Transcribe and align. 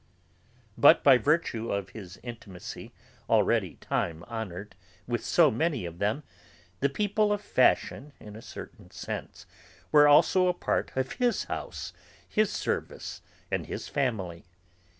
But, 0.79 1.03
by 1.03 1.19
virtue 1.19 1.71
of 1.71 1.89
his 1.91 2.19
intimacy, 2.23 2.91
already 3.29 3.75
time 3.75 4.23
honoured, 4.23 4.73
with 5.05 5.23
so 5.23 5.51
many 5.51 5.85
of 5.85 5.99
them, 5.99 6.23
the 6.79 6.89
people 6.89 7.31
of 7.31 7.39
fashion, 7.39 8.11
in 8.19 8.35
a 8.35 8.41
certain 8.41 8.89
sense, 8.89 9.45
were 9.91 10.07
also 10.07 10.47
a 10.47 10.55
part 10.55 10.91
of 10.97 11.11
his 11.11 11.43
house, 11.43 11.93
his 12.27 12.51
service, 12.51 13.21
and 13.51 13.67
his 13.67 13.87
family. 13.87 14.45